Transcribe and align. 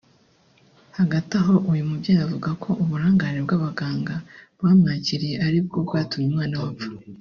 Hagati 0.97 1.31
aho 1.41 1.53
uyu 1.71 1.83
mubyeyi 1.89 2.21
avuga 2.25 2.49
ko 2.63 2.69
uburangare 2.83 3.39
bw’abaganga 3.45 4.15
bamwakiriye 4.61 5.35
ari 5.45 5.59
bwo 5.65 5.77
bwatumye 5.87 6.27
umwana 6.31 6.55
we 6.61 6.67
apfa 6.71 6.87